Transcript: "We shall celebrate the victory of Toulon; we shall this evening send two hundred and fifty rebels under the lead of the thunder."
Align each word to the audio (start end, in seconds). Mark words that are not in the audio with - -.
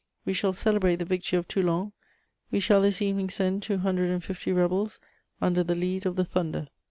"We 0.25 0.33
shall 0.33 0.53
celebrate 0.53 0.95
the 0.95 1.05
victory 1.05 1.37
of 1.37 1.47
Toulon; 1.47 1.91
we 2.49 2.59
shall 2.59 2.81
this 2.81 3.03
evening 3.03 3.29
send 3.29 3.61
two 3.61 3.77
hundred 3.77 4.09
and 4.09 4.23
fifty 4.23 4.51
rebels 4.51 4.99
under 5.39 5.63
the 5.63 5.75
lead 5.75 6.07
of 6.07 6.15
the 6.15 6.25
thunder." 6.25 6.69